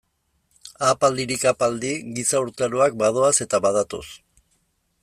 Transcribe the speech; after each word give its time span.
Ahapaldirik 0.87 1.45
ahapaldi 1.47 1.91
giza 2.17 2.43
urtaroak 2.47 2.97
badoaz 3.05 3.35
eta 3.47 3.63
badatoz. 3.69 4.07